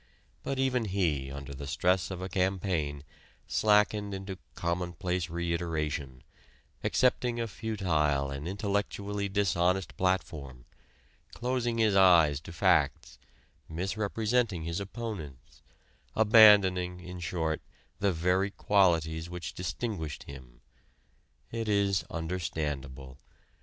But 0.41 0.57
even 0.57 0.85
he 0.85 1.31
under 1.31 1.53
the 1.53 1.67
stress 1.67 2.09
of 2.09 2.23
a 2.23 2.27
campaign 2.27 3.03
slackened 3.45 4.15
into 4.15 4.39
commonplace 4.55 5.29
reiteration, 5.29 6.23
accepting 6.83 7.39
a 7.39 7.47
futile 7.47 8.31
and 8.31 8.47
intellectually 8.47 9.29
dishonest 9.29 9.95
platform, 9.97 10.65
closing 11.35 11.77
his 11.77 11.95
eyes 11.95 12.39
to 12.39 12.51
facts, 12.51 13.19
misrepresenting 13.69 14.63
his 14.63 14.79
opponents, 14.79 15.61
abandoning, 16.15 16.99
in 16.99 17.19
short, 17.19 17.61
the 17.99 18.11
very 18.11 18.49
qualities 18.49 19.29
which 19.29 19.53
distinguished 19.53 20.23
him. 20.23 20.61
It 21.51 21.69
is 21.69 22.05
understandable. 22.09 23.19